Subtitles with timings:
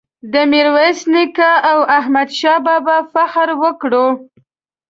[0.33, 4.07] د میرویس نیکه او احمد شاه بابا فخر وکړو.